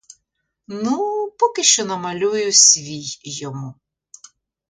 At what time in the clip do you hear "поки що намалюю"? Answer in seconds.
1.39-2.53